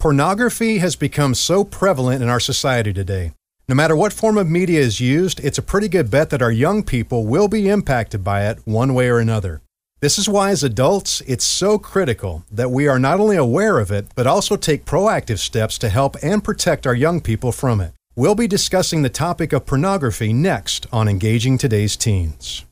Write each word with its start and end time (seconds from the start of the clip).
Pornography 0.00 0.78
has 0.78 0.96
become 0.96 1.34
so 1.34 1.62
prevalent 1.62 2.22
in 2.22 2.30
our 2.30 2.40
society 2.40 2.90
today. 2.90 3.32
No 3.68 3.74
matter 3.74 3.94
what 3.94 4.14
form 4.14 4.38
of 4.38 4.48
media 4.48 4.80
is 4.80 4.98
used, 4.98 5.40
it's 5.40 5.58
a 5.58 5.62
pretty 5.62 5.88
good 5.88 6.10
bet 6.10 6.30
that 6.30 6.40
our 6.40 6.50
young 6.50 6.82
people 6.82 7.26
will 7.26 7.48
be 7.48 7.68
impacted 7.68 8.24
by 8.24 8.46
it 8.48 8.60
one 8.64 8.94
way 8.94 9.10
or 9.10 9.18
another. 9.18 9.60
This 10.00 10.18
is 10.18 10.26
why, 10.26 10.52
as 10.52 10.64
adults, 10.64 11.20
it's 11.26 11.44
so 11.44 11.78
critical 11.78 12.46
that 12.50 12.70
we 12.70 12.88
are 12.88 12.98
not 12.98 13.20
only 13.20 13.36
aware 13.36 13.78
of 13.78 13.92
it, 13.92 14.06
but 14.14 14.26
also 14.26 14.56
take 14.56 14.86
proactive 14.86 15.38
steps 15.38 15.76
to 15.76 15.90
help 15.90 16.16
and 16.22 16.42
protect 16.42 16.86
our 16.86 16.94
young 16.94 17.20
people 17.20 17.52
from 17.52 17.82
it. 17.82 17.92
We'll 18.16 18.34
be 18.34 18.48
discussing 18.48 19.02
the 19.02 19.10
topic 19.10 19.52
of 19.52 19.66
pornography 19.66 20.32
next 20.32 20.86
on 20.90 21.08
Engaging 21.08 21.58
Today's 21.58 21.94
Teens. 21.94 22.64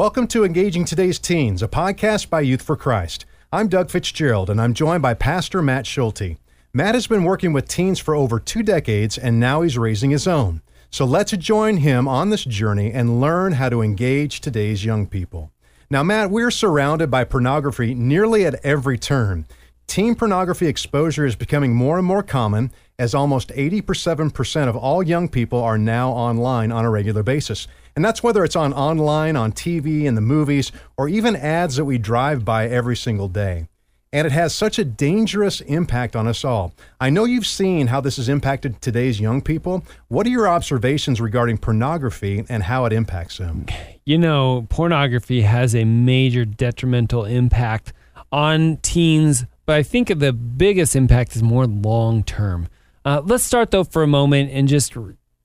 Welcome 0.00 0.28
to 0.28 0.46
Engaging 0.46 0.86
Today's 0.86 1.18
Teens, 1.18 1.62
a 1.62 1.68
podcast 1.68 2.30
by 2.30 2.40
Youth 2.40 2.62
for 2.62 2.74
Christ. 2.74 3.26
I'm 3.52 3.68
Doug 3.68 3.90
Fitzgerald, 3.90 4.48
and 4.48 4.58
I'm 4.58 4.72
joined 4.72 5.02
by 5.02 5.12
Pastor 5.12 5.60
Matt 5.60 5.86
Schulte. 5.86 6.38
Matt 6.72 6.94
has 6.94 7.06
been 7.06 7.22
working 7.22 7.52
with 7.52 7.68
teens 7.68 8.00
for 8.00 8.14
over 8.14 8.40
two 8.40 8.62
decades, 8.62 9.18
and 9.18 9.38
now 9.38 9.60
he's 9.60 9.76
raising 9.76 10.08
his 10.08 10.26
own. 10.26 10.62
So 10.88 11.04
let's 11.04 11.32
join 11.32 11.76
him 11.76 12.08
on 12.08 12.30
this 12.30 12.44
journey 12.44 12.90
and 12.90 13.20
learn 13.20 13.52
how 13.52 13.68
to 13.68 13.82
engage 13.82 14.40
today's 14.40 14.86
young 14.86 15.06
people. 15.06 15.50
Now, 15.90 16.02
Matt, 16.02 16.30
we're 16.30 16.50
surrounded 16.50 17.10
by 17.10 17.24
pornography 17.24 17.94
nearly 17.94 18.46
at 18.46 18.64
every 18.64 18.96
turn. 18.96 19.44
Teen 19.86 20.14
pornography 20.14 20.66
exposure 20.66 21.26
is 21.26 21.36
becoming 21.36 21.74
more 21.74 21.98
and 21.98 22.06
more 22.06 22.22
common 22.22 22.72
as 22.98 23.14
almost 23.14 23.50
87% 23.50 24.66
of 24.66 24.76
all 24.76 25.02
young 25.02 25.28
people 25.28 25.62
are 25.62 25.76
now 25.76 26.08
online 26.08 26.72
on 26.72 26.86
a 26.86 26.90
regular 26.90 27.22
basis. 27.22 27.68
And 27.94 28.04
that's 28.04 28.22
whether 28.22 28.44
it's 28.44 28.56
on 28.56 28.72
online, 28.72 29.36
on 29.36 29.52
TV, 29.52 30.04
in 30.04 30.14
the 30.14 30.20
movies, 30.20 30.72
or 30.96 31.08
even 31.08 31.36
ads 31.36 31.76
that 31.76 31.84
we 31.84 31.98
drive 31.98 32.44
by 32.44 32.66
every 32.66 32.96
single 32.96 33.28
day. 33.28 33.68
And 34.12 34.26
it 34.26 34.32
has 34.32 34.52
such 34.52 34.78
a 34.78 34.84
dangerous 34.84 35.60
impact 35.60 36.16
on 36.16 36.26
us 36.26 36.44
all. 36.44 36.72
I 37.00 37.10
know 37.10 37.24
you've 37.24 37.46
seen 37.46 37.86
how 37.86 38.00
this 38.00 38.16
has 38.16 38.28
impacted 38.28 38.80
today's 38.80 39.20
young 39.20 39.40
people. 39.40 39.84
What 40.08 40.26
are 40.26 40.30
your 40.30 40.48
observations 40.48 41.20
regarding 41.20 41.58
pornography 41.58 42.44
and 42.48 42.64
how 42.64 42.86
it 42.86 42.92
impacts 42.92 43.38
them? 43.38 43.66
You 44.04 44.18
know, 44.18 44.66
pornography 44.68 45.42
has 45.42 45.76
a 45.76 45.84
major 45.84 46.44
detrimental 46.44 47.24
impact 47.24 47.92
on 48.32 48.78
teens, 48.78 49.44
but 49.64 49.76
I 49.76 49.84
think 49.84 50.18
the 50.18 50.32
biggest 50.32 50.96
impact 50.96 51.36
is 51.36 51.42
more 51.42 51.66
long 51.66 52.24
term. 52.24 52.68
Uh, 53.04 53.22
let's 53.24 53.44
start 53.44 53.70
though 53.70 53.84
for 53.84 54.02
a 54.02 54.08
moment 54.08 54.50
and 54.52 54.66
just 54.66 54.96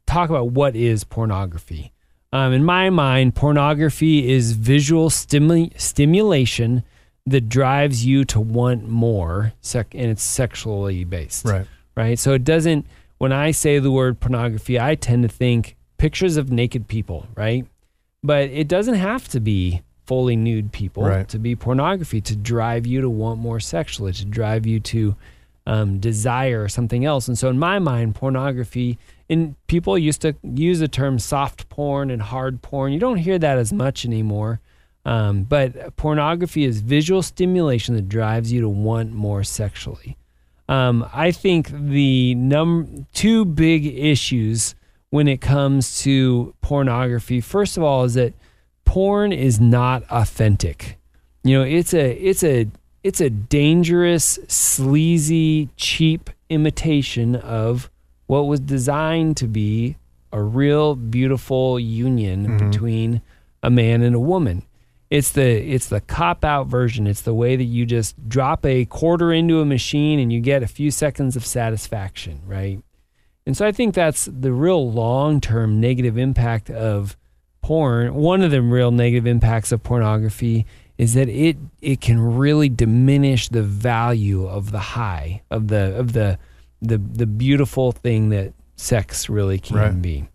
talk 0.08 0.30
about 0.30 0.50
what 0.52 0.76
is 0.76 1.04
pornography. 1.04 1.94
Um, 2.36 2.52
in 2.52 2.66
my 2.66 2.90
mind, 2.90 3.34
pornography 3.34 4.30
is 4.30 4.52
visual 4.52 5.10
stimu- 5.10 5.80
stimulation 5.80 6.84
that 7.26 7.48
drives 7.48 8.06
you 8.06 8.26
to 8.26 8.42
want 8.42 8.90
more, 8.90 9.54
sec- 9.62 9.96
and 9.96 10.12
it's 10.12 10.22
sexually 10.24 11.06
based. 11.06 11.46
Right. 11.46 11.66
Right. 11.96 12.20
So 12.20 12.34
it 12.34 12.44
doesn't. 12.44 12.86
When 13.20 13.32
I 13.32 13.52
say 13.52 13.80
the 13.80 13.90
word 13.90 14.20
pornography, 14.20 14.78
I 14.78 14.96
tend 14.96 15.24
to 15.24 15.30
think 15.30 15.78
pictures 15.98 16.36
of 16.36 16.52
naked 16.52 16.90
people. 16.90 17.26
Right. 17.36 17.66
But 18.22 18.50
it 18.50 18.68
doesn't 18.68 18.96
have 18.96 19.30
to 19.30 19.40
be 19.40 19.82
fully 20.06 20.36
nude 20.36 20.74
people 20.74 21.04
Right. 21.04 21.28
to 21.30 21.40
be 21.40 21.56
pornography 21.56 22.20
to 22.22 22.36
drive 22.36 22.86
you 22.86 23.00
to 23.00 23.10
want 23.10 23.40
more 23.40 23.62
sexually, 23.62 24.12
to 24.12 24.26
drive 24.26 24.66
you 24.66 24.82
to 24.82 25.16
um, 25.66 26.00
desire 26.00 26.68
something 26.68 27.06
else. 27.06 27.30
And 27.30 27.38
so, 27.38 27.50
in 27.50 27.58
my 27.58 27.80
mind, 27.80 28.14
pornography, 28.16 28.98
and 29.30 29.56
people 29.68 29.98
used 29.98 30.22
to 30.22 30.36
use 30.44 30.80
the 30.80 30.88
term 30.88 31.20
soft 31.20 31.70
porn 31.70 32.12
and 32.12 32.22
hard 32.22 32.62
porn. 32.62 32.94
You 32.94 33.00
don't 33.00 33.18
hear 33.18 33.40
that 33.40 33.58
as 33.58 33.74
much 33.74 34.06
anymore. 34.06 34.60
Um, 35.06 35.44
but 35.44 35.96
pornography 35.98 36.64
is 36.64 36.82
visual 36.82 37.22
stimulation 37.22 37.96
that 37.96 38.10
drives 38.10 38.52
you 38.52 38.62
to 38.62 38.70
want 38.70 39.14
more 39.14 39.44
sexually. 39.44 40.18
Um, 40.68 41.08
I 41.14 41.32
think 41.32 41.70
the 41.70 42.34
num 42.36 43.06
two 43.14 43.46
big 43.46 43.86
issues 43.86 44.74
when 45.12 45.28
it 45.28 45.42
comes 45.42 46.00
to 46.02 46.56
pornography, 46.62 47.40
first 47.40 47.78
of 47.78 47.84
all, 47.84 48.04
is 48.04 48.16
that 48.16 48.34
porn 48.84 49.32
is 49.32 49.60
not 49.60 50.04
authentic. 50.10 50.98
You 51.44 51.60
know, 51.60 51.64
it's 51.64 51.94
a 51.94 52.12
it's 52.14 52.44
a 52.44 52.68
it's 53.04 53.22
a 53.22 53.30
dangerous, 53.30 54.40
sleazy, 54.48 55.70
cheap 55.78 56.32
imitation 56.50 57.36
of 57.36 57.92
what 58.28 58.48
was 58.48 58.60
designed 58.60 59.38
to 59.38 59.48
be 59.48 59.98
a 60.32 60.42
real 60.42 60.96
beautiful 60.96 61.80
union 61.80 62.46
mm-hmm. 62.46 62.70
between 62.70 63.22
a 63.64 63.70
man 63.70 64.02
and 64.02 64.16
a 64.16 64.20
woman. 64.20 64.64
It's 65.10 65.32
the 65.32 65.44
it's 65.44 65.88
the 65.88 66.02
cop 66.02 66.44
out 66.44 66.68
version. 66.68 67.08
It's 67.08 67.22
the 67.22 67.34
way 67.34 67.56
that 67.56 67.64
you 67.64 67.86
just 67.86 68.28
drop 68.28 68.66
a 68.66 68.86
quarter 68.86 69.32
into 69.32 69.62
a 69.62 69.66
machine 69.66 70.20
and 70.20 70.34
you 70.34 70.42
get 70.42 70.64
a 70.64 70.68
few 70.68 70.92
seconds 70.92 71.36
of 71.36 71.46
satisfaction, 71.46 72.42
right? 72.46 72.82
And 73.46 73.56
so 73.56 73.66
I 73.66 73.72
think 73.72 73.94
that's 73.94 74.26
the 74.26 74.52
real 74.52 74.92
long 74.92 75.40
term 75.40 75.80
negative 75.80 76.18
impact 76.18 76.70
of 76.70 77.16
porn. 77.62 78.16
One 78.16 78.42
of 78.42 78.52
the 78.52 78.62
real 78.62 78.92
negative 78.92 79.28
impacts 79.28 79.72
of 79.72 79.84
pornography 79.84 80.66
is 80.98 81.14
that 81.14 81.30
it 81.30 81.58
it 81.82 82.02
can 82.02 82.20
really 82.20 82.70
diminish 82.70 83.50
the 83.50 83.64
value 83.64 84.48
of 84.48 84.72
the 84.72 84.80
high 84.80 85.44
of 85.52 85.68
the 85.68 85.96
of 85.96 86.14
the 86.14 86.40
the 86.88 86.98
the 86.98 87.26
beautiful 87.26 87.92
thing 87.92 88.30
that 88.30 88.54
sex 88.76 89.30
really 89.30 89.60
can 89.60 89.76
Right. 89.78 90.02
be. 90.02 90.28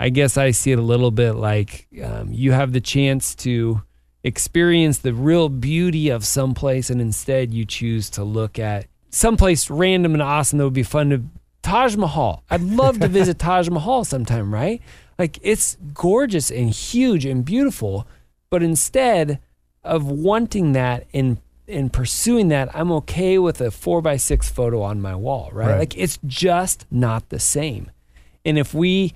I 0.00 0.10
guess 0.10 0.36
I 0.36 0.52
see 0.52 0.70
it 0.72 0.78
a 0.78 0.82
little 0.82 1.10
bit 1.10 1.32
like 1.32 1.88
um, 2.04 2.32
you 2.32 2.52
have 2.52 2.72
the 2.72 2.80
chance 2.80 3.34
to 3.36 3.82
experience 4.22 4.98
the 4.98 5.12
real 5.14 5.48
beauty 5.48 6.08
of 6.08 6.24
someplace, 6.24 6.90
and 6.90 7.00
instead 7.00 7.52
you 7.52 7.64
choose 7.64 8.10
to 8.10 8.24
look 8.24 8.58
at 8.58 8.86
someplace 9.10 9.70
random 9.70 10.12
and 10.14 10.22
awesome 10.22 10.58
that 10.58 10.64
would 10.64 10.72
be 10.74 10.82
fun 10.82 11.10
to 11.10 11.22
Taj 11.62 11.96
Mahal. 11.96 12.42
I'd 12.50 12.60
love 12.62 13.00
to 13.00 13.08
visit 13.08 13.38
Taj 13.48 13.68
Mahal 13.70 14.04
sometime, 14.04 14.52
right? 14.54 14.80
Like 15.18 15.38
it's 15.42 15.76
gorgeous 15.94 16.50
and 16.50 16.70
huge 16.70 17.24
and 17.24 17.44
beautiful, 17.44 18.06
but 18.50 18.62
instead 18.62 19.40
of 19.82 20.04
wanting 20.06 20.72
that 20.72 21.06
and 21.14 21.38
and 21.68 21.92
pursuing 21.92 22.48
that, 22.48 22.74
I'm 22.74 22.90
okay 22.92 23.38
with 23.38 23.60
a 23.60 23.70
four 23.70 24.00
by 24.02 24.16
six 24.16 24.48
photo 24.48 24.82
on 24.82 25.00
my 25.00 25.14
wall, 25.14 25.50
right? 25.52 25.68
Right. 25.68 25.78
Like 25.78 25.96
it's 25.96 26.18
just 26.26 26.86
not 26.90 27.28
the 27.28 27.38
same. 27.38 27.90
And 28.44 28.58
if 28.58 28.72
we 28.72 29.14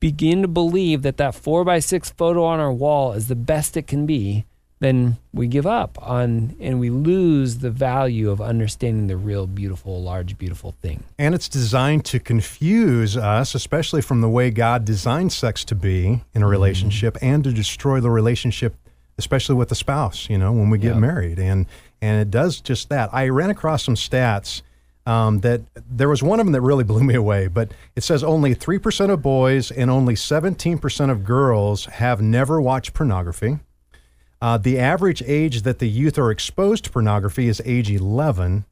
begin 0.00 0.42
to 0.42 0.48
believe 0.48 1.02
that 1.02 1.16
that 1.18 1.34
four 1.34 1.64
by 1.64 1.78
six 1.78 2.10
photo 2.10 2.44
on 2.44 2.60
our 2.60 2.72
wall 2.72 3.12
is 3.12 3.28
the 3.28 3.36
best 3.36 3.76
it 3.76 3.86
can 3.86 4.06
be, 4.06 4.44
then 4.80 5.16
we 5.32 5.46
give 5.46 5.66
up 5.66 5.96
on 6.02 6.54
and 6.60 6.78
we 6.78 6.90
lose 6.90 7.58
the 7.58 7.70
value 7.70 8.30
of 8.30 8.40
understanding 8.40 9.06
the 9.06 9.16
real 9.16 9.46
beautiful, 9.46 10.02
large, 10.02 10.36
beautiful 10.36 10.72
thing. 10.82 11.02
And 11.18 11.34
it's 11.34 11.48
designed 11.48 12.04
to 12.06 12.20
confuse 12.20 13.16
us, 13.16 13.54
especially 13.54 14.02
from 14.02 14.20
the 14.20 14.28
way 14.28 14.50
God 14.50 14.84
designed 14.84 15.32
sex 15.32 15.64
to 15.66 15.74
be 15.74 16.06
in 16.06 16.20
a 16.34 16.38
mm-hmm. 16.40 16.44
relationship 16.44 17.16
and 17.22 17.42
to 17.44 17.52
destroy 17.52 18.00
the 18.00 18.10
relationship, 18.10 18.74
especially 19.18 19.54
with 19.54 19.68
the 19.68 19.74
spouse, 19.74 20.28
you 20.28 20.38
know, 20.38 20.52
when 20.52 20.70
we 20.70 20.78
get 20.78 20.94
Yeah. 20.94 21.00
married. 21.00 21.38
And 21.38 21.66
and 22.02 22.20
it 22.20 22.30
does 22.30 22.60
just 22.60 22.90
that. 22.90 23.08
I 23.14 23.28
ran 23.28 23.48
across 23.50 23.82
some 23.84 23.94
stats 23.94 24.60
um, 25.06 25.40
that 25.40 25.62
there 25.90 26.08
was 26.08 26.22
one 26.22 26.38
of 26.40 26.44
them 26.46 26.52
that 26.52 26.60
really 26.60 26.84
blew 26.92 27.02
me 27.02 27.14
away, 27.14 27.46
but 27.46 27.72
it 27.96 28.02
says 28.02 28.22
only 28.22 28.54
3% 28.54 29.10
of 29.10 29.22
boys 29.22 29.70
and 29.70 29.90
only 29.90 30.14
17% 30.14 31.10
of 31.10 31.24
girls 31.24 31.86
have 31.86 32.20
never 32.20 32.60
watched 32.60 32.92
pornography. 32.94 33.58
Uh, 34.42 34.58
the 34.58 34.78
average 34.78 35.22
age 35.26 35.62
that 35.62 35.78
the 35.78 35.88
youth 35.88 36.18
are 36.18 36.30
exposed 36.30 36.84
to 36.84 36.90
pornography 36.90 37.48
is 37.48 37.62
age 37.64 37.90
11. 37.90 38.64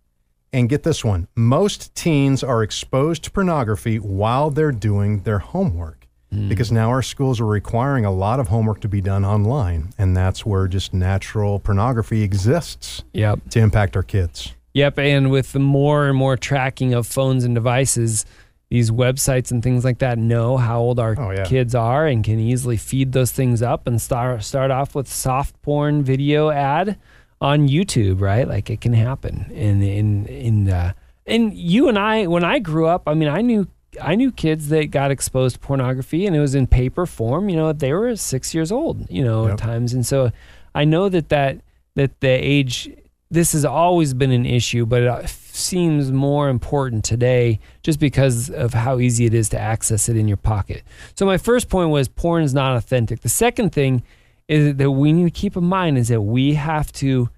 And 0.54 0.68
get 0.68 0.82
this 0.82 1.02
one 1.02 1.28
most 1.34 1.94
teens 1.94 2.42
are 2.44 2.62
exposed 2.62 3.24
to 3.24 3.30
pornography 3.30 3.98
while 3.98 4.50
they're 4.50 4.70
doing 4.72 5.22
their 5.22 5.38
homework 5.38 6.01
because 6.48 6.72
now 6.72 6.88
our 6.88 7.02
schools 7.02 7.40
are 7.40 7.46
requiring 7.46 8.04
a 8.04 8.10
lot 8.10 8.40
of 8.40 8.48
homework 8.48 8.80
to 8.80 8.88
be 8.88 9.00
done 9.00 9.24
online. 9.24 9.92
And 9.98 10.16
that's 10.16 10.46
where 10.46 10.66
just 10.66 10.94
natural 10.94 11.58
pornography 11.60 12.22
exists 12.22 13.04
Yep. 13.12 13.40
to 13.50 13.60
impact 13.60 13.96
our 13.96 14.02
kids. 14.02 14.54
Yep, 14.74 14.98
and 14.98 15.30
with 15.30 15.52
the 15.52 15.58
more 15.58 16.06
and 16.08 16.16
more 16.16 16.38
tracking 16.38 16.94
of 16.94 17.06
phones 17.06 17.44
and 17.44 17.54
devices, 17.54 18.24
these 18.70 18.90
websites 18.90 19.50
and 19.50 19.62
things 19.62 19.84
like 19.84 19.98
that 19.98 20.16
know 20.16 20.56
how 20.56 20.80
old 20.80 20.98
our 20.98 21.14
Oh, 21.18 21.30
yeah. 21.30 21.44
kids 21.44 21.74
are 21.74 22.06
and 22.06 22.24
can 22.24 22.38
easily 22.38 22.78
feed 22.78 23.12
those 23.12 23.30
things 23.30 23.60
up 23.60 23.86
and 23.86 24.00
start 24.00 24.42
start 24.44 24.70
off 24.70 24.94
with 24.94 25.06
soft 25.08 25.60
porn 25.60 26.02
video 26.02 26.48
ad 26.48 26.96
on 27.42 27.68
YouTube, 27.68 28.22
right? 28.22 28.48
Like 28.48 28.70
it 28.70 28.80
can 28.80 28.94
happen. 28.94 29.52
And 29.54 29.82
in 29.82 30.24
in 30.24 30.70
uh, 30.70 30.92
and 31.26 31.52
you 31.52 31.88
and 31.90 31.98
I, 31.98 32.26
when 32.26 32.42
I 32.44 32.58
grew 32.58 32.86
up, 32.86 33.02
I 33.06 33.12
mean, 33.12 33.28
I 33.28 33.42
knew 33.42 33.66
I 34.00 34.14
knew 34.14 34.32
kids 34.32 34.68
that 34.68 34.90
got 34.90 35.10
exposed 35.10 35.56
to 35.56 35.60
pornography 35.60 36.26
and 36.26 36.34
it 36.34 36.40
was 36.40 36.54
in 36.54 36.66
paper 36.66 37.04
form. 37.06 37.48
You 37.48 37.56
know, 37.56 37.72
they 37.72 37.92
were 37.92 38.16
six 38.16 38.54
years 38.54 38.72
old. 38.72 39.06
You 39.10 39.24
know, 39.24 39.44
Yep. 39.44 39.52
at 39.52 39.58
times, 39.58 39.92
and 39.92 40.06
so 40.06 40.30
I 40.74 40.84
know 40.84 41.08
that 41.08 41.28
that 41.28 41.60
that 41.96 42.20
the 42.20 42.28
age. 42.30 42.90
This 43.30 43.52
has 43.52 43.64
always 43.64 44.12
been 44.12 44.30
an 44.30 44.44
issue, 44.44 44.84
but 44.84 45.00
it 45.00 45.08
uh, 45.08 45.26
seems 45.26 46.12
more 46.12 46.50
important 46.50 47.02
today 47.02 47.60
just 47.82 47.98
because 47.98 48.50
of 48.50 48.74
how 48.74 48.98
easy 48.98 49.24
it 49.24 49.32
is 49.32 49.48
to 49.50 49.58
access 49.58 50.10
it 50.10 50.18
in 50.18 50.28
your 50.28 50.36
pocket. 50.36 50.82
So 51.14 51.24
my 51.24 51.38
first 51.38 51.70
point 51.70 51.88
was 51.88 52.08
porn 52.08 52.42
is 52.44 52.52
not 52.52 52.76
authentic. 52.76 53.20
The 53.22 53.30
second 53.30 53.70
thing 53.72 54.02
is 54.48 54.76
that 54.76 54.90
we 54.90 55.14
need 55.14 55.24
to 55.24 55.30
keep 55.30 55.56
in 55.56 55.64
mind 55.64 55.96
is 55.96 56.08
that 56.08 56.20
we 56.20 56.52
have 56.54 56.92
to 56.92 57.30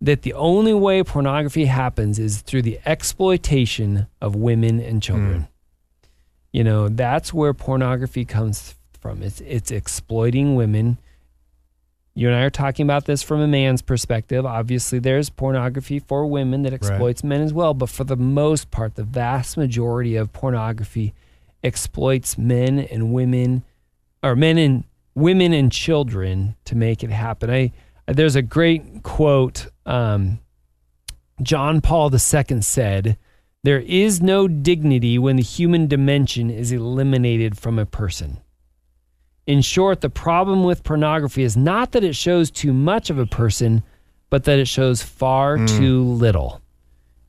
that 0.00 0.22
the 0.22 0.32
only 0.32 0.72
way 0.72 1.02
pornography 1.02 1.66
happens 1.66 2.18
is 2.18 2.40
through 2.40 2.62
the 2.62 2.78
exploitation 2.86 4.06
of 4.20 4.34
women 4.34 4.80
and 4.80 5.02
children. 5.02 5.40
Hmm. 5.42 5.53
You 6.54 6.62
know, 6.62 6.88
that's 6.88 7.34
where 7.34 7.52
pornography 7.52 8.24
comes 8.24 8.76
from. 9.00 9.24
It's 9.24 9.40
it's 9.40 9.72
exploiting 9.72 10.54
women. 10.54 10.98
You 12.14 12.28
and 12.28 12.36
I 12.36 12.42
are 12.42 12.50
talking 12.50 12.86
about 12.86 13.06
this 13.06 13.24
from 13.24 13.40
a 13.40 13.48
man's 13.48 13.82
perspective. 13.82 14.46
Obviously, 14.46 15.00
there's 15.00 15.30
pornography 15.30 15.98
for 15.98 16.28
women 16.28 16.62
that 16.62 16.72
exploits 16.72 17.24
men 17.24 17.40
as 17.40 17.52
well, 17.52 17.74
but 17.74 17.88
for 17.88 18.04
the 18.04 18.14
most 18.14 18.70
part, 18.70 18.94
the 18.94 19.02
vast 19.02 19.56
majority 19.56 20.14
of 20.14 20.32
pornography 20.32 21.12
exploits 21.64 22.38
men 22.38 22.78
and 22.78 23.12
women 23.12 23.64
or 24.22 24.36
men 24.36 24.56
and 24.56 24.84
women 25.16 25.52
and 25.52 25.72
children 25.72 26.54
to 26.66 26.76
make 26.76 27.02
it 27.02 27.10
happen. 27.10 27.50
I 27.50 27.72
there's 28.06 28.36
a 28.36 28.42
great 28.42 29.02
quote. 29.02 29.66
Um, 29.86 30.38
John 31.42 31.80
Paul 31.80 32.14
II 32.14 32.60
said, 32.60 33.18
"There 33.64 33.80
is 33.80 34.22
no 34.22 34.46
dignity 34.46 35.18
when 35.18 35.34
the 35.34 35.42
human 35.42 35.88
dimension 35.88 36.48
is 36.48 36.70
eliminated 36.70 37.58
from 37.58 37.80
a 37.80 37.86
person." 37.86 38.38
In 39.46 39.60
short, 39.60 40.00
the 40.00 40.08
problem 40.08 40.62
with 40.62 40.84
pornography 40.84 41.42
is 41.42 41.56
not 41.56 41.92
that 41.92 42.04
it 42.04 42.14
shows 42.14 42.50
too 42.50 42.72
much 42.72 43.10
of 43.10 43.18
a 43.18 43.26
person, 43.26 43.82
but 44.30 44.44
that 44.44 44.58
it 44.58 44.68
shows 44.68 45.02
far 45.02 45.58
hmm. 45.58 45.66
too 45.66 46.02
little. 46.02 46.62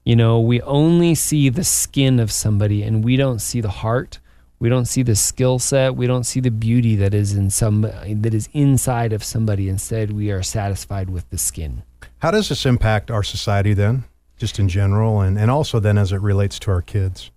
You 0.06 0.16
know, 0.16 0.40
we 0.40 0.62
only 0.62 1.16
see 1.16 1.50
the 1.50 1.64
skin 1.64 2.20
of 2.20 2.32
somebody 2.32 2.84
and 2.84 3.04
we 3.04 3.16
don't 3.16 3.40
see 3.40 3.60
the 3.60 3.70
heart. 3.70 4.20
We 4.60 4.70
don't 4.70 4.86
see 4.86 5.04
the 5.04 5.16
skill 5.16 5.60
set. 5.60 5.96
We 5.96 6.08
don't 6.08 6.24
see 6.24 6.40
the 6.40 6.52
beauty 6.52 6.96
that 6.96 7.14
is 7.14 7.34
in 7.34 7.50
some 7.50 7.82
that 7.82 8.34
is 8.34 8.48
inside 8.54 9.14
of 9.14 9.24
somebody. 9.24 9.68
Instead, 9.68 10.12
we 10.12 10.32
are 10.32 10.44
satisfied 10.44 11.10
with 11.10 11.30
the 11.32 11.38
skin. 11.38 11.84
How 12.20 12.32
does 12.32 12.50
this 12.50 12.66
impact 12.66 13.12
our 13.12 13.24
society 13.24 13.74
then, 13.74 14.06
just 14.38 14.60
in 14.60 14.68
general, 14.70 15.22
and, 15.22 15.38
and 15.38 15.50
also 15.50 15.80
then 15.80 15.98
as 15.98 16.12
it 16.12 16.22
relates 16.22 16.60
to 16.60 16.72
our 16.72 16.82
kids? 16.82 17.32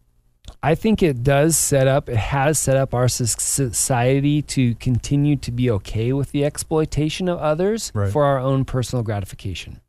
I 0.62 0.74
think 0.74 1.02
it 1.02 1.22
does 1.22 1.56
set 1.56 1.86
up, 1.86 2.08
it 2.08 2.16
has 2.16 2.58
set 2.58 2.76
up 2.76 2.94
our 2.94 3.08
society 3.08 4.42
to 4.42 4.74
continue 4.76 5.36
to 5.36 5.52
be 5.52 5.70
okay 5.70 6.12
with 6.12 6.32
the 6.32 6.44
exploitation 6.44 7.28
of 7.28 7.38
others 7.38 7.92
Right. 7.94 8.10
for 8.10 8.24
our 8.24 8.38
own 8.38 8.64
personal 8.64 9.02
gratification. 9.02 9.80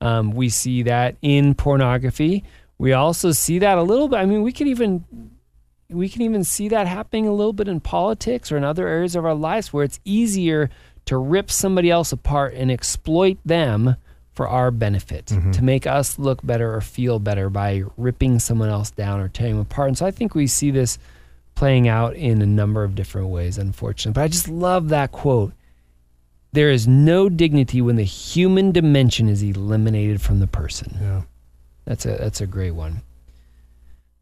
Um, 0.00 0.30
we 0.32 0.48
see 0.48 0.82
that 0.84 1.16
in 1.22 1.54
pornography. 1.54 2.42
We 2.78 2.92
also 2.94 3.32
see 3.32 3.58
that 3.58 3.76
a 3.76 3.82
little 3.82 4.08
bit. 4.08 4.16
I 4.16 4.24
mean, 4.24 4.42
we 4.42 4.52
can 4.52 4.66
even 4.68 5.04
we 5.90 6.08
can 6.08 6.22
even 6.22 6.44
see 6.44 6.68
that 6.68 6.86
happening 6.86 7.26
a 7.26 7.32
little 7.32 7.52
bit 7.52 7.66
in 7.68 7.80
politics 7.80 8.50
or 8.52 8.56
in 8.56 8.62
other 8.64 8.86
areas 8.86 9.16
of 9.16 9.24
our 9.24 9.34
lives 9.34 9.72
where 9.72 9.84
it's 9.84 9.98
easier 10.04 10.70
to 11.06 11.18
rip 11.18 11.50
somebody 11.50 11.90
else 11.90 12.12
apart 12.12 12.54
and 12.54 12.70
exploit 12.70 13.38
them 13.44 13.96
for 14.40 14.48
our 14.48 14.70
benefit 14.70 15.26
to 15.26 15.62
make 15.62 15.86
us 15.86 16.18
look 16.18 16.40
better 16.42 16.74
or 16.74 16.80
feel 16.80 17.18
better 17.18 17.50
by 17.50 17.82
ripping 17.98 18.38
someone 18.38 18.70
else 18.70 18.90
down 18.90 19.20
or 19.20 19.28
tearing 19.28 19.52
them 19.52 19.60
apart. 19.60 19.88
And 19.88 19.98
so 19.98 20.06
I 20.06 20.10
think 20.10 20.34
we 20.34 20.46
see 20.46 20.70
this 20.70 20.98
playing 21.54 21.88
out 21.88 22.16
in 22.16 22.40
a 22.40 22.46
number 22.46 22.82
of 22.82 22.94
different 22.94 23.28
ways, 23.28 23.58
unfortunately. 23.58 24.18
But 24.18 24.24
I 24.24 24.28
just 24.28 24.48
love 24.48 24.88
that 24.88 25.12
quote. 25.12 25.52
There 26.52 26.70
is 26.70 26.88
no 26.88 27.28
dignity 27.28 27.82
when 27.82 27.96
the 27.96 28.02
human 28.02 28.72
dimension 28.72 29.28
is 29.28 29.42
eliminated 29.42 30.22
from 30.22 30.40
the 30.40 30.46
person. 30.46 30.96
Yeah. 30.98 31.22
That's 31.84 32.06
a 32.06 32.16
that's 32.16 32.40
a 32.40 32.46
great 32.46 32.70
one. 32.70 33.02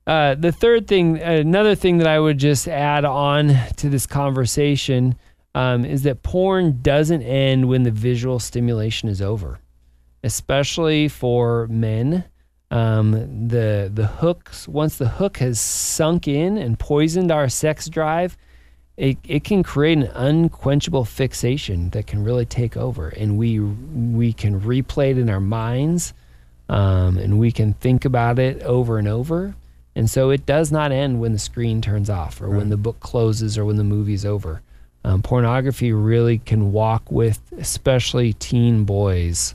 Uh, 0.05 0.35
the 0.35 0.51
third 0.51 0.89
thing, 0.89 1.19
another 1.21 1.77
thing 1.77 1.99
that 1.99 2.09
I 2.09 2.19
would 2.19 2.39
just 2.39 2.67
add 2.67 3.05
on 3.05 3.57
to 3.77 3.89
this 3.89 4.05
conversation 4.05 5.17
um, 5.55 5.85
is 5.85 6.03
that 6.03 6.25
porn 6.25 6.81
doesn't 6.83 7.23
end 7.23 7.69
when 7.69 7.85
the 7.85 7.93
visual 7.93 8.41
stimulation 8.41 9.09
is 9.09 9.23
over, 9.23 9.61
especially 10.23 11.09
for 11.09 11.67
men. 11.69 12.25
Um, 12.71 13.49
the 13.49 13.91
the 13.93 14.07
hooks 14.07 14.69
once 14.69 14.99
the 14.99 15.09
hook 15.09 15.39
has 15.39 15.59
sunk 15.59 16.29
in 16.29 16.59
and 16.59 16.79
poisoned 16.79 17.33
our 17.33 17.49
sex 17.49 17.89
drive, 17.89 18.37
it, 18.99 19.17
it 19.27 19.45
can 19.45 19.63
create 19.63 19.97
an 19.97 20.11
unquenchable 20.15 21.07
fixation 21.07 21.89
that 21.91 22.07
can 22.07 22.23
really 22.23 22.45
take 22.45 22.77
over, 22.77 23.09
and 23.09 23.39
we 23.39 23.61
we 23.61 24.33
can 24.35 24.61
replay 24.61 25.13
it 25.13 25.19
in 25.19 25.31
our 25.31 25.41
minds 25.41 26.13
um, 26.69 27.17
and 27.17 27.39
we 27.39 27.51
can 27.51 27.73
think 27.75 28.05
about 28.05 28.39
it 28.39 28.63
over 28.63 28.99
and 28.99 29.09
over. 29.09 29.55
And 29.95 30.09
so 30.09 30.31
it 30.31 30.47
does 30.47 30.71
not 30.71 30.93
end 30.93 31.21
when 31.21 31.33
the 31.33 31.39
screen 31.39 31.81
turns 31.81 32.09
off 32.09 32.41
or 32.41 32.51
when 32.51 32.69
the 32.69 32.77
book 32.77 33.01
closes 33.01 33.59
or 33.59 33.65
when 33.65 33.77
the 33.77 33.85
movie's 33.85 34.25
over. 34.25 34.63
Um, 35.05 35.23
pornography 35.23 35.93
really 35.93 36.39
can 36.39 36.73
walk 36.73 37.11
with, 37.11 37.41
especially 37.57 38.33
teen 38.35 38.85
boys, 38.85 39.55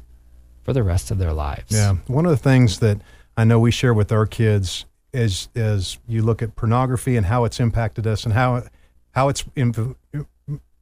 for 0.63 0.73
the 0.73 0.83
rest 0.83 1.11
of 1.11 1.17
their 1.17 1.33
lives. 1.33 1.71
Yeah. 1.71 1.95
One 2.07 2.25
of 2.25 2.31
the 2.31 2.37
things 2.37 2.79
that 2.79 2.99
I 3.37 3.43
know 3.43 3.59
we 3.59 3.71
share 3.71 3.93
with 3.93 4.11
our 4.11 4.25
kids 4.25 4.85
is 5.13 5.49
as 5.55 5.97
you 6.07 6.23
look 6.23 6.41
at 6.41 6.55
pornography 6.55 7.15
and 7.17 7.25
how 7.27 7.43
it's 7.45 7.59
impacted 7.59 8.07
us 8.07 8.23
and 8.23 8.33
how 8.33 8.63
how 9.11 9.29
it's 9.29 9.43
inf- 9.55 9.95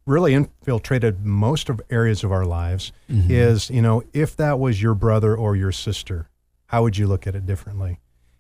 really 0.05 0.33
infiltrated 0.33 1.25
most 1.25 1.69
of 1.69 1.81
areas 1.89 2.23
of 2.23 2.31
our 2.31 2.45
lives 2.45 2.91
Mm-hmm. 3.09 3.29
is 3.29 3.69
you 3.69 3.81
know 3.81 4.03
if 4.13 4.35
that 4.37 4.57
was 4.59 4.81
your 4.81 4.93
brother 4.95 5.35
or 5.35 5.55
your 5.55 5.71
sister, 5.73 6.29
how 6.67 6.83
would 6.83 6.97
you 6.97 7.07
look 7.07 7.27
at 7.27 7.35
it 7.35 7.45
differently? 7.45 7.99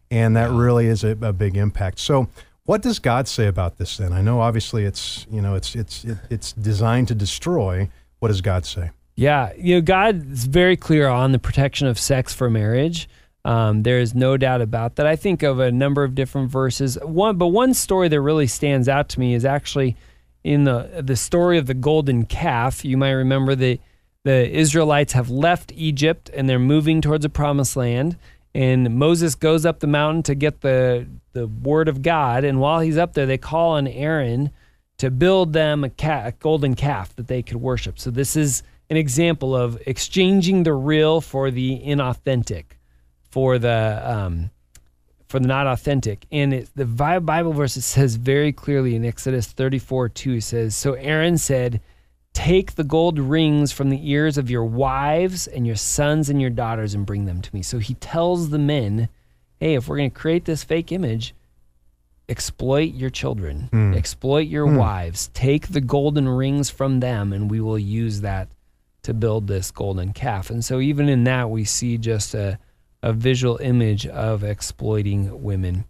And 0.09 0.35
that 0.37 0.49
really 0.51 0.87
is 0.87 1.03
a, 1.03 1.11
a 1.21 1.33
big 1.33 1.57
impact. 1.57 1.99
So. 1.99 2.27
What 2.65 2.83
does 2.83 2.99
God 2.99 3.27
say 3.27 3.47
about 3.47 3.77
this 3.77 3.97
then? 3.97 4.13
I 4.13 4.21
know 4.21 4.39
obviously 4.39 4.85
it's 4.85 5.25
you 5.31 5.41
know 5.41 5.55
it's 5.55 5.75
it's 5.75 6.05
it, 6.05 6.19
it's 6.29 6.53
designed 6.53 7.07
to 7.07 7.15
destroy. 7.15 7.89
What 8.19 8.27
does 8.27 8.39
God 8.41 8.67
say? 8.67 8.91
Yeah, 9.21 9.53
you 9.55 9.75
know, 9.75 9.81
God 9.81 10.31
is 10.31 10.47
very 10.47 10.75
clear 10.75 11.07
on 11.07 11.31
the 11.31 11.37
protection 11.37 11.85
of 11.85 11.99
sex 11.99 12.33
for 12.33 12.49
marriage. 12.49 13.07
Um, 13.45 13.83
there 13.83 13.99
is 13.99 14.15
no 14.15 14.35
doubt 14.35 14.61
about 14.61 14.95
that. 14.95 15.05
I 15.05 15.15
think 15.15 15.43
of 15.43 15.59
a 15.59 15.71
number 15.71 16.03
of 16.03 16.15
different 16.15 16.49
verses. 16.49 16.97
One, 17.03 17.37
but 17.37 17.49
one 17.49 17.75
story 17.75 18.07
that 18.07 18.19
really 18.19 18.47
stands 18.47 18.89
out 18.89 19.09
to 19.09 19.19
me 19.19 19.35
is 19.35 19.45
actually 19.45 19.95
in 20.43 20.63
the 20.63 21.03
the 21.03 21.15
story 21.15 21.59
of 21.59 21.67
the 21.67 21.75
golden 21.75 22.25
calf. 22.25 22.83
You 22.83 22.97
might 22.97 23.11
remember 23.11 23.53
the 23.53 23.79
the 24.23 24.49
Israelites 24.49 25.13
have 25.13 25.29
left 25.29 25.71
Egypt 25.75 26.31
and 26.33 26.49
they're 26.49 26.57
moving 26.57 26.99
towards 26.99 27.23
a 27.23 27.29
promised 27.29 27.77
land. 27.77 28.17
And 28.55 28.97
Moses 28.97 29.35
goes 29.35 29.67
up 29.67 29.81
the 29.81 29.87
mountain 29.87 30.23
to 30.23 30.33
get 30.33 30.61
the 30.61 31.05
the 31.33 31.45
word 31.45 31.87
of 31.87 32.01
God. 32.01 32.43
And 32.43 32.59
while 32.59 32.79
he's 32.79 32.97
up 32.97 33.13
there, 33.13 33.27
they 33.27 33.37
call 33.37 33.73
on 33.73 33.87
Aaron 33.87 34.49
to 34.97 35.11
build 35.11 35.53
them 35.53 35.83
a, 35.83 35.91
ca- 35.91 36.23
a 36.25 36.31
golden 36.31 36.73
calf 36.73 37.15
that 37.17 37.27
they 37.27 37.43
could 37.43 37.57
worship. 37.57 37.99
So 37.99 38.09
this 38.09 38.35
is 38.35 38.63
an 38.91 38.97
example 38.97 39.55
of 39.55 39.81
exchanging 39.87 40.63
the 40.63 40.73
real 40.73 41.21
for 41.21 41.49
the 41.49 41.79
inauthentic, 41.79 42.65
for 43.29 43.57
the 43.57 44.01
um, 44.03 44.51
for 45.29 45.39
the 45.39 45.47
not 45.47 45.65
authentic. 45.65 46.25
And 46.29 46.53
it, 46.53 46.69
the 46.75 46.85
Bible 46.85 47.53
verse 47.53 47.73
says 47.75 48.17
very 48.17 48.51
clearly 48.51 48.95
in 48.95 49.05
Exodus 49.05 49.47
34 49.47 50.09
2 50.09 50.33
it 50.33 50.41
says, 50.41 50.75
So 50.75 50.93
Aaron 50.95 51.37
said, 51.37 51.79
Take 52.33 52.75
the 52.75 52.83
gold 52.83 53.17
rings 53.17 53.71
from 53.71 53.89
the 53.89 54.11
ears 54.11 54.37
of 54.37 54.49
your 54.49 54.65
wives 54.65 55.47
and 55.47 55.65
your 55.65 55.77
sons 55.77 56.29
and 56.29 56.41
your 56.41 56.49
daughters 56.49 56.93
and 56.93 57.05
bring 57.05 57.25
them 57.25 57.41
to 57.41 57.55
me. 57.55 57.61
So 57.61 57.79
he 57.79 57.93
tells 57.93 58.49
the 58.49 58.59
men, 58.59 59.07
Hey, 59.57 59.75
if 59.75 59.87
we're 59.87 59.97
going 59.97 60.11
to 60.11 60.19
create 60.19 60.43
this 60.43 60.65
fake 60.65 60.91
image, 60.91 61.33
exploit 62.27 62.93
your 62.93 63.09
children, 63.09 63.69
Hmm. 63.71 63.93
exploit 63.93 64.47
your 64.47 64.65
wives, 64.65 65.29
take 65.33 65.69
the 65.69 65.81
golden 65.81 66.27
rings 66.27 66.69
from 66.69 66.99
them, 66.99 67.31
and 67.31 67.49
we 67.49 67.61
will 67.61 67.79
use 67.79 68.19
that 68.19 68.49
to 69.03 69.13
build 69.13 69.47
this 69.47 69.71
golden 69.71 70.13
calf. 70.13 70.49
And 70.49 70.63
so, 70.63 70.79
even 70.79 71.09
in 71.09 71.23
that, 71.25 71.49
we 71.49 71.63
see 71.65 71.97
just 71.97 72.33
a, 72.33 72.59
a 73.01 73.13
visual 73.13 73.57
image 73.57 74.05
of 74.07 74.43
exploiting 74.43 75.41
women 75.43 75.85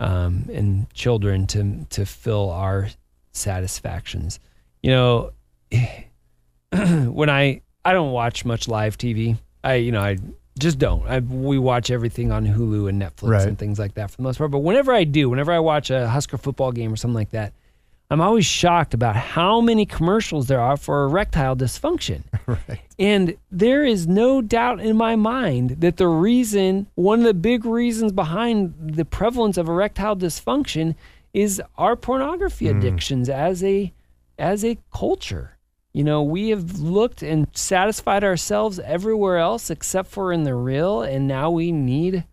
um, 0.00 0.48
and 0.52 0.92
children 0.94 1.46
to, 1.48 1.86
to 1.90 2.06
fill 2.06 2.50
our 2.50 2.88
satisfactions. 3.32 4.38
You 4.82 4.90
know, 4.90 5.32
when 6.72 7.28
I 7.30 7.62
I 7.84 7.92
don't 7.92 8.12
watch 8.12 8.44
much 8.44 8.68
live 8.68 8.96
TV. 8.96 9.36
I 9.64 9.74
you 9.74 9.92
know 9.92 10.00
I 10.00 10.18
just 10.58 10.78
don't. 10.78 11.06
I, 11.06 11.20
we 11.20 11.58
watch 11.58 11.90
everything 11.90 12.30
on 12.30 12.46
Hulu 12.46 12.88
and 12.88 13.00
Netflix 13.00 13.28
Right. 13.28 13.48
and 13.48 13.58
things 13.58 13.78
like 13.78 13.94
that 13.94 14.10
for 14.10 14.16
the 14.18 14.22
most 14.22 14.36
part. 14.38 14.50
But 14.50 14.58
whenever 14.58 14.92
I 14.92 15.04
do, 15.04 15.30
whenever 15.30 15.50
I 15.52 15.58
watch 15.60 15.90
a 15.90 16.06
Husker 16.08 16.36
football 16.36 16.72
game 16.72 16.92
or 16.92 16.96
something 16.96 17.14
like 17.14 17.30
that, 17.30 17.54
I'm 18.12 18.20
always 18.20 18.44
shocked 18.44 18.92
about 18.92 19.16
how 19.16 19.62
many 19.62 19.86
commercials 19.86 20.46
there 20.46 20.60
are 20.60 20.76
for 20.76 21.04
erectile 21.04 21.56
dysfunction. 21.56 22.24
right. 22.46 22.80
And 22.98 23.36
there 23.50 23.84
is 23.84 24.06
no 24.06 24.42
doubt 24.42 24.80
in 24.80 24.96
my 24.98 25.16
mind 25.16 25.80
that 25.80 25.96
the 25.96 26.08
reason, 26.08 26.88
one 26.94 27.20
of 27.20 27.24
the 27.24 27.32
big 27.32 27.64
reasons 27.64 28.12
behind 28.12 28.74
the 28.78 29.06
prevalence 29.06 29.56
of 29.56 29.66
erectile 29.66 30.14
dysfunction 30.14 30.94
is 31.32 31.62
our 31.78 31.96
pornography 31.96 32.66
Mm. 32.66 32.76
addictions 32.78 33.28
as 33.30 33.64
a 33.64 33.92
as 34.38 34.62
a 34.62 34.76
culture. 34.92 35.56
You 35.94 36.04
know, 36.04 36.22
we 36.22 36.50
have 36.50 36.80
looked 36.80 37.22
and 37.22 37.46
satisfied 37.54 38.24
ourselves 38.24 38.78
everywhere 38.80 39.38
else 39.38 39.70
except 39.70 40.10
for 40.10 40.32
in 40.34 40.42
the 40.44 40.54
real, 40.54 41.00
and 41.00 41.26
now 41.26 41.50
we 41.50 41.72
need 41.72 42.24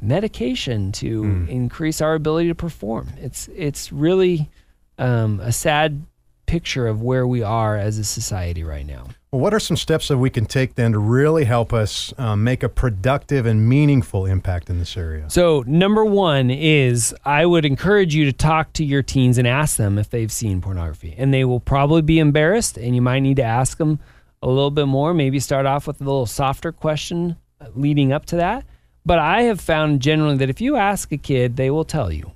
medication 0.00 0.90
to 0.92 1.22
Mm. 1.22 1.48
increase 1.48 2.00
our 2.00 2.14
ability 2.14 2.48
to 2.48 2.54
perform. 2.56 3.10
It's 3.20 3.48
it's 3.54 3.92
really 3.92 4.50
um, 4.98 5.40
a 5.40 5.52
sad 5.52 6.04
picture 6.46 6.86
of 6.86 7.02
where 7.02 7.26
we 7.26 7.42
are 7.42 7.76
as 7.76 7.98
a 7.98 8.04
society 8.04 8.62
right 8.62 8.86
now. 8.86 9.06
Well, 9.32 9.40
what 9.42 9.52
are 9.52 9.60
some 9.60 9.76
steps 9.76 10.08
that 10.08 10.18
we 10.18 10.30
can 10.30 10.46
take 10.46 10.76
then 10.76 10.92
to 10.92 10.98
really 10.98 11.44
help 11.44 11.72
us 11.72 12.14
um, 12.16 12.44
make 12.44 12.62
a 12.62 12.68
productive 12.68 13.44
and 13.44 13.68
meaningful 13.68 14.24
impact 14.24 14.70
in 14.70 14.78
this 14.78 14.96
area? 14.96 15.28
So, 15.28 15.64
number 15.66 16.04
one 16.04 16.50
is 16.50 17.14
I 17.24 17.44
would 17.44 17.64
encourage 17.64 18.14
you 18.14 18.24
to 18.26 18.32
talk 18.32 18.72
to 18.74 18.84
your 18.84 19.02
teens 19.02 19.36
and 19.36 19.46
ask 19.46 19.76
them 19.76 19.98
if 19.98 20.08
they've 20.08 20.32
seen 20.32 20.60
pornography. 20.60 21.14
And 21.18 21.34
they 21.34 21.44
will 21.44 21.60
probably 21.60 22.02
be 22.02 22.18
embarrassed, 22.18 22.78
and 22.78 22.94
you 22.94 23.02
might 23.02 23.20
need 23.20 23.36
to 23.36 23.42
ask 23.42 23.78
them 23.78 23.98
a 24.42 24.48
little 24.48 24.70
bit 24.70 24.86
more. 24.86 25.12
Maybe 25.12 25.40
start 25.40 25.66
off 25.66 25.86
with 25.86 26.00
a 26.00 26.04
little 26.04 26.26
softer 26.26 26.72
question 26.72 27.36
uh, 27.60 27.66
leading 27.74 28.12
up 28.12 28.26
to 28.26 28.36
that. 28.36 28.64
But 29.04 29.18
I 29.18 29.42
have 29.42 29.60
found 29.60 30.00
generally 30.00 30.36
that 30.38 30.50
if 30.50 30.60
you 30.60 30.76
ask 30.76 31.12
a 31.12 31.18
kid, 31.18 31.56
they 31.56 31.70
will 31.70 31.84
tell 31.84 32.12
you, 32.12 32.32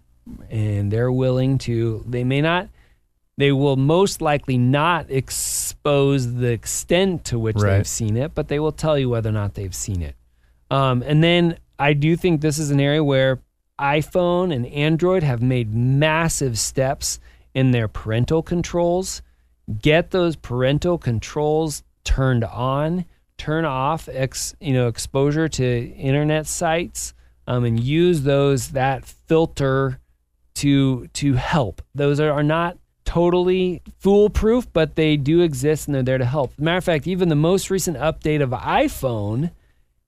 and 0.51 0.91
they're 0.91 1.13
willing 1.13 1.59
to, 1.59 2.05
they 2.09 2.25
may 2.25 2.41
not. 2.41 2.69
They 3.37 3.53
will 3.53 3.77
most 3.77 4.21
likely 4.21 4.59
not 4.59 5.11
expose 5.11 6.35
the 6.35 6.49
extent 6.53 7.25
to 7.27 7.39
which 7.39 7.57
Right. 7.57 7.79
they've 7.79 7.87
seen 7.87 8.17
it, 8.17 8.35
but 8.35 8.49
they 8.49 8.59
will 8.61 8.73
tell 8.73 8.99
you 8.99 9.09
whether 9.09 9.31
or 9.31 9.33
not 9.33 9.55
they've 9.55 9.75
seen 9.75 10.03
it. 10.03 10.15
Um, 10.71 11.03
and 11.07 11.25
then 11.25 11.57
I 11.79 11.95
do 11.95 12.17
think 12.17 12.41
this 12.41 12.59
is 12.59 12.71
an 12.71 12.81
area 12.81 13.03
where 13.03 13.41
iPhone 13.79 14.55
and 14.55 14.67
Android 14.67 15.23
have 15.23 15.41
made 15.41 15.75
massive 15.75 16.59
steps 16.59 17.19
in 17.55 17.71
their 17.71 17.89
parental 17.89 18.43
controls. 18.43 19.23
Get 19.81 20.11
those 20.11 20.37
parental 20.37 20.99
controls 20.99 21.83
turned 22.05 22.45
on, 22.45 23.07
turn 23.39 23.65
off 23.65 24.09
ex, 24.13 24.55
you 24.61 24.75
know 24.75 24.87
exposure 24.89 25.49
to 25.49 25.91
internet 25.95 26.47
sites, 26.47 27.15
um, 27.47 27.65
and 27.65 27.81
use 27.83 28.23
those 28.23 28.69
that 28.71 29.05
filter 29.05 29.99
to 30.65 31.07
to 31.09 31.35
help. 31.35 31.83
Those 31.95 32.21
are, 32.21 32.33
are 32.33 32.43
not 32.43 32.79
totally 33.05 33.83
foolproof, 33.99 34.73
but 34.73 34.95
they 34.95 35.17
do 35.17 35.41
exist 35.41 35.89
and 35.89 35.95
they're 35.95 36.03
there 36.03 36.19
to 36.19 36.25
help. 36.25 36.53
Matter 36.59 36.79
of 36.79 36.85
fact, 36.85 37.07
even 37.07 37.29
the 37.29 37.35
most 37.35 37.71
recent 37.71 37.97
update 37.97 38.41
of 38.43 38.51
iPhone 38.51 39.51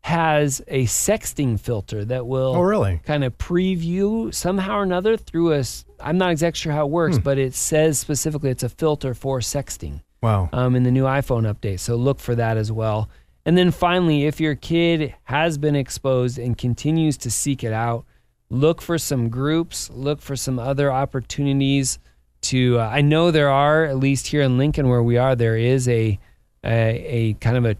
has 0.05 0.61
a 0.67 0.85
sexting 0.87 1.59
filter 1.61 2.05
that 2.05 2.27
will 2.27 2.57
Oh, 2.57 2.61
really? 2.61 3.01
kind 3.05 3.23
of 3.25 3.39
preview 3.39 4.35
somehow 4.35 4.79
or 4.79 4.83
another 4.83 5.17
through 5.17 5.55
a 5.55 5.65
I'm 6.01 6.19
not 6.19 6.33
exactly 6.33 6.59
sure 6.59 6.73
how 6.73 6.87
it 6.87 6.91
works, 6.91 7.17
Hmm. 7.17 7.23
but 7.23 7.39
it 7.39 7.55
says 7.55 7.99
specifically 7.99 8.51
it's 8.51 8.65
a 8.65 8.69
filter 8.69 9.15
for 9.15 9.39
sexting 9.39 10.01
Wow. 10.21 10.49
um, 10.53 10.75
in 10.75 10.83
the 10.83 10.91
new 10.91 11.05
iPhone 11.05 11.53
update. 11.53 11.79
So 11.81 11.95
look 11.97 12.19
for 12.19 12.35
that 12.35 12.57
as 12.57 12.73
well. 12.73 13.09
And 13.47 13.57
then 13.59 13.71
finally, 13.71 14.25
if 14.27 14.41
your 14.41 14.55
kid 14.57 15.15
has 15.25 15.59
been 15.59 15.75
exposed 15.77 16.39
and 16.39 16.57
continues 16.59 17.17
to 17.19 17.31
seek 17.31 17.63
it 17.65 17.73
out, 17.73 18.05
look 18.53 18.83
for 18.83 18.99
some 18.99 19.29
groups, 19.31 19.89
look 19.95 20.21
for 20.21 20.37
some 20.37 20.59
other 20.59 20.93
opportunities 20.93 21.99
to. 22.43 22.79
Uh, 22.79 22.89
I 22.89 23.01
know 23.01 23.31
there 23.31 23.49
are, 23.51 23.85
at 23.85 23.97
least 23.97 24.27
here 24.29 24.43
in 24.43 24.59
Lincoln 24.59 24.89
where 24.89 25.03
we 25.03 25.17
are, 25.17 25.35
there 25.35 25.57
is 25.57 25.89
a 25.89 26.19
a, 26.65 26.69
a 26.69 27.33
kind 27.35 27.57
of 27.57 27.65
a 27.67 27.77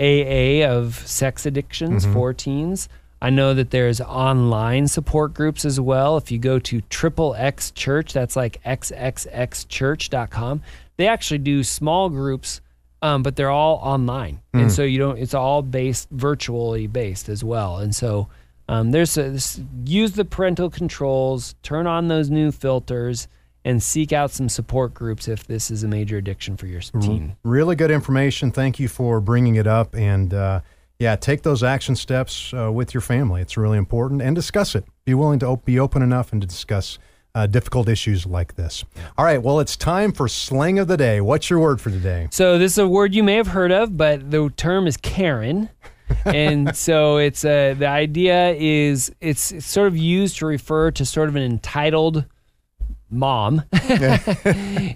AA 0.00 0.66
of 0.68 0.96
sex 1.06 1.46
addictions 1.46 2.04
Mhm. 2.04 2.12
for 2.12 2.34
teens. 2.34 2.88
I 3.20 3.30
know 3.30 3.52
that 3.54 3.70
there's 3.70 4.00
online 4.00 4.86
support 4.86 5.34
groups 5.34 5.64
as 5.64 5.80
well. 5.80 6.16
If 6.18 6.30
you 6.30 6.38
go 6.38 6.58
to 6.60 6.80
Triple 6.82 7.34
X 7.36 7.70
Church, 7.72 8.12
that's 8.12 8.36
like 8.36 8.60
xxxchurch.com. 8.64 10.62
They 10.96 11.06
actually 11.08 11.38
do 11.38 11.62
small 11.64 12.08
groups, 12.10 12.60
um, 13.02 13.22
but 13.22 13.36
they're 13.36 13.50
all 13.50 13.76
online, 13.76 14.40
and 14.52 14.66
Mm. 14.66 14.70
so 14.70 14.82
you 14.82 14.98
don't. 14.98 15.18
It's 15.18 15.34
all 15.34 15.62
based 15.62 16.08
virtually 16.10 16.86
based 16.86 17.28
as 17.28 17.42
well, 17.44 17.78
and 17.78 17.94
so 17.94 18.28
um, 18.68 18.90
there's 18.90 19.16
a, 19.16 19.30
this, 19.30 19.60
use 19.84 20.12
the 20.12 20.24
parental 20.24 20.70
controls, 20.70 21.54
turn 21.62 21.86
on 21.86 22.08
those 22.08 22.30
new 22.30 22.52
filters, 22.52 23.28
and 23.64 23.82
seek 23.82 24.12
out 24.12 24.30
some 24.30 24.48
support 24.48 24.94
groups 24.94 25.28
if 25.28 25.46
this 25.46 25.70
is 25.70 25.82
a 25.82 25.88
major 25.88 26.16
addiction 26.16 26.56
for 26.56 26.66
your 26.66 26.80
teen. 26.80 27.36
Really 27.42 27.76
good 27.76 27.90
information. 27.90 28.50
Thank 28.50 28.78
you 28.78 28.88
for 28.88 29.20
bringing 29.20 29.56
it 29.56 29.66
up. 29.66 29.94
And 29.94 30.32
uh, 30.32 30.60
yeah, 30.98 31.16
take 31.16 31.42
those 31.42 31.62
action 31.62 31.96
steps 31.96 32.54
uh, 32.54 32.72
with 32.72 32.94
your 32.94 33.00
family. 33.00 33.42
It's 33.42 33.56
really 33.56 33.78
important. 33.78 34.22
And 34.22 34.34
discuss 34.34 34.74
it. 34.74 34.84
Be 35.04 35.14
willing 35.14 35.38
to 35.40 35.46
op- 35.46 35.64
be 35.64 35.78
open 35.78 36.02
enough 36.02 36.32
and 36.32 36.40
to 36.40 36.46
discuss 36.46 36.98
uh, 37.34 37.46
difficult 37.46 37.88
issues 37.88 38.26
like 38.26 38.54
this. 38.54 38.84
All 39.16 39.24
right. 39.24 39.42
Well, 39.42 39.60
it's 39.60 39.76
time 39.76 40.12
for 40.12 40.28
slang 40.28 40.78
of 40.78 40.88
the 40.88 40.96
day. 40.96 41.20
What's 41.20 41.50
your 41.50 41.58
word 41.58 41.80
for 41.80 41.90
today? 41.90 42.28
So 42.30 42.58
this 42.58 42.72
is 42.72 42.78
a 42.78 42.88
word 42.88 43.14
you 43.14 43.22
may 43.22 43.34
have 43.34 43.48
heard 43.48 43.70
of, 43.70 43.96
but 43.96 44.30
the 44.30 44.50
term 44.56 44.86
is 44.86 44.96
Karen. 44.96 45.68
And 46.24 46.76
so 46.76 47.16
it's 47.18 47.44
uh, 47.44 47.74
the 47.78 47.86
idea 47.86 48.50
is 48.54 49.12
it's, 49.20 49.52
it's 49.52 49.66
sort 49.66 49.88
of 49.88 49.96
used 49.96 50.38
to 50.38 50.46
refer 50.46 50.90
to 50.92 51.04
sort 51.04 51.28
of 51.28 51.36
an 51.36 51.42
entitled 51.42 52.24
mom 53.10 53.62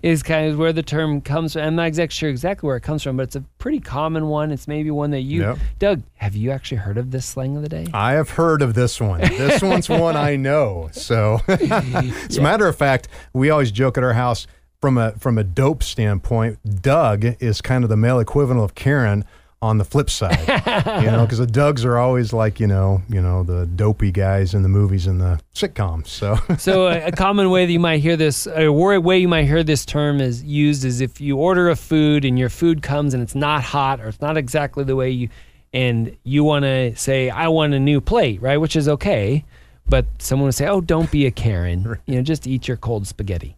is 0.03 0.23
kind 0.23 0.51
of 0.53 0.59
where 0.59 0.73
the 0.73 0.83
term 0.83 1.21
comes 1.21 1.55
from. 1.55 1.63
I'm 1.63 1.77
not 1.77 1.87
exactly 1.87 2.15
sure 2.15 2.29
exactly 2.29 2.67
where 2.67 2.77
it 2.77 2.83
comes 2.83 3.03
from, 3.03 3.17
but 3.17 3.25
it's 3.25 3.37
a 3.37 3.41
pretty 3.59 3.81
common 3.81 4.27
one. 4.27 4.51
It's 4.53 4.69
maybe 4.69 4.91
one 4.91 5.11
that 5.13 5.21
you, 5.21 5.41
Yep. 5.41 5.59
Doug, 5.79 6.03
have 6.17 6.37
you 6.37 6.51
actually 6.51 6.79
heard 6.79 6.99
of 6.99 7.11
this 7.11 7.25
slang 7.25 7.57
of 7.57 7.63
the 7.63 7.69
day? 7.69 7.87
I 7.95 8.13
have 8.13 8.31
heard 8.31 8.61
of 8.63 8.75
this 8.75 9.01
one. 9.01 9.21
This 9.21 9.63
one's 9.63 9.89
one 9.89 10.17
I 10.17 10.37
know. 10.37 10.91
So, 10.93 11.41
as 11.49 12.37
a 12.37 12.43
matter 12.43 12.69
of 12.69 12.77
fact, 12.77 13.09
we 13.33 13.51
always 13.51 13.71
joke 13.73 13.97
at 13.97 14.05
our 14.05 14.13
house 14.13 14.47
from 14.81 14.99
a 14.99 15.13
from 15.13 15.39
a 15.39 15.45
dope 15.45 15.83
standpoint. 15.83 16.59
Doug 16.83 17.25
is 17.41 17.61
kind 17.61 17.83
of 17.85 17.91
the 17.91 17.97
male 17.97 18.19
equivalent 18.19 18.63
of 18.63 18.75
Karen 18.75 19.25
on 19.63 19.79
the 19.79 19.85
flip 19.85 20.11
side, 20.11 20.41
you 21.03 21.11
know, 21.11 21.23
because 21.25 21.39
the 21.39 21.47
Dougs 21.47 21.85
are 21.85 21.97
always 21.97 22.33
like 22.33 22.59
you 22.59 22.67
know, 22.67 23.01
you 23.09 23.23
know, 23.23 23.45
the 23.45 23.65
dopey 23.65 24.11
guys 24.11 24.55
in 24.55 24.63
the 24.63 24.69
movies 24.69 25.07
and 25.07 25.21
the 25.21 25.41
sitcoms. 25.55 26.09
So, 26.09 26.37
so 26.59 26.89
a, 26.89 27.07
a 27.07 27.13
common 27.13 27.49
way 27.49 27.65
that 27.65 27.73
you 27.73 27.81
might 27.81 28.01
hear 28.01 28.17
this, 28.17 28.49
a 28.49 28.69
way 28.69 29.19
you 29.19 29.29
might 29.29 29.45
hear 29.45 29.63
this 29.63 29.87
term 29.87 30.21
is 30.21 30.43
used 30.43 30.85
is 30.85 31.01
if 31.01 31.21
you 31.21 31.37
order 31.37 31.71
a 31.71 31.77
food 31.77 32.25
and 32.25 32.39
your 32.39 32.49
food 32.49 32.83
comes 32.83 33.15
and 33.15 33.23
it's 33.23 33.37
not 33.37 33.63
hot 33.63 34.01
or 34.01 34.09
it's 34.09 34.21
not 34.21 34.37
exactly 34.37 34.83
the 34.83 34.97
way 34.97 35.11
you, 35.11 35.29
and 35.73 36.17
you 36.25 36.43
want 36.43 36.65
to 36.65 36.95
say, 36.97 37.31
I 37.31 37.49
want 37.49 37.73
a 37.73 37.81
new 37.81 38.01
plate, 38.01 38.43
right? 38.43 38.59
Which 38.59 38.77
is 38.77 38.89
okay. 38.89 39.45
But 39.89 40.07
someone 40.19 40.47
would 40.47 40.55
say, 40.55 40.67
oh, 40.67 40.81
don't 40.81 41.11
be 41.11 41.27
a 41.27 41.31
Karen. 41.31 41.99
You 42.07 42.17
know, 42.17 42.23
just 42.23 42.47
eat 42.47 42.69
your 42.69 42.77
cold 42.77 43.07
spaghetti. 43.07 43.57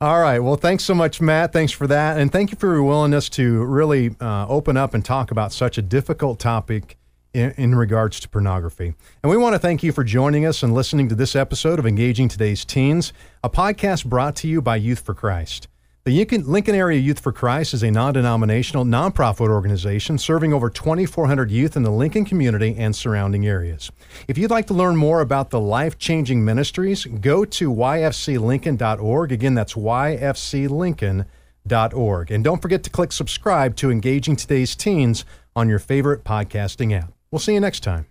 All 0.00 0.20
right. 0.20 0.38
Well, 0.38 0.54
thanks 0.54 0.84
so 0.84 0.94
much, 0.94 1.20
Matt. 1.20 1.52
Thanks 1.52 1.72
for 1.72 1.88
that. 1.88 2.18
And 2.18 2.30
thank 2.30 2.52
you 2.52 2.56
for 2.56 2.72
your 2.72 2.84
willingness 2.84 3.28
to 3.30 3.64
really 3.64 4.14
uh, 4.20 4.46
open 4.46 4.76
up 4.76 4.94
and 4.94 5.04
talk 5.04 5.32
about 5.32 5.52
such 5.52 5.76
a 5.76 5.82
difficult 5.82 6.38
topic 6.38 6.96
in, 7.34 7.50
in 7.56 7.74
regards 7.74 8.20
to 8.20 8.28
pornography. 8.28 8.94
And 9.22 9.30
we 9.30 9.36
want 9.36 9.54
to 9.54 9.58
thank 9.58 9.82
you 9.82 9.90
for 9.90 10.04
joining 10.04 10.46
us 10.46 10.62
and 10.62 10.72
listening 10.72 11.08
to 11.08 11.16
this 11.16 11.34
episode 11.34 11.80
of 11.80 11.86
Engaging 11.86 12.28
Today's 12.28 12.64
Teens, 12.64 13.12
a 13.42 13.50
podcast 13.50 14.04
brought 14.04 14.36
to 14.36 14.48
you 14.48 14.62
by 14.62 14.76
Youth 14.76 15.00
for 15.00 15.14
Christ. 15.14 15.66
The 16.08 16.24
Lincoln, 16.24 16.74
Area 16.74 16.98
Youth 16.98 17.20
for 17.20 17.32
Christ 17.32 17.74
is 17.74 17.82
a 17.82 17.90
non 17.90 18.14
denominational, 18.14 18.86
nonprofit 18.86 19.50
organization 19.50 20.16
serving 20.16 20.54
over 20.54 20.70
2,400 20.70 21.50
youth 21.50 21.76
in 21.76 21.82
the 21.82 21.90
Lincoln 21.90 22.24
community 22.24 22.74
and 22.78 22.96
surrounding 22.96 23.46
areas. 23.46 23.92
If 24.26 24.38
you'd 24.38 24.50
like 24.50 24.66
to 24.68 24.74
learn 24.74 24.96
more 24.96 25.20
about 25.20 25.50
the 25.50 25.60
life 25.60 25.98
changing 25.98 26.42
ministries, 26.42 27.04
go 27.04 27.44
to 27.44 27.70
yfclincoln.org. 27.70 29.32
Again, 29.32 29.52
that's 29.52 29.74
yfclincoln.org. 29.74 32.30
And 32.30 32.42
don't 32.42 32.62
forget 32.62 32.82
to 32.84 32.90
click 32.90 33.12
subscribe 33.12 33.76
to 33.76 33.90
Engaging 33.90 34.34
Today's 34.34 34.74
Teens 34.74 35.26
on 35.54 35.68
your 35.68 35.78
favorite 35.78 36.24
podcasting 36.24 36.98
app. 36.98 37.12
We'll 37.30 37.38
see 37.38 37.52
you 37.52 37.60
next 37.60 37.80
time. 37.80 38.06